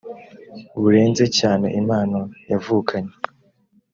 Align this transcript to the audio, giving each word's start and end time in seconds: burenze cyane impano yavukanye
burenze 0.81 1.25
cyane 1.37 1.67
impano 1.79 2.19
yavukanye 2.51 3.13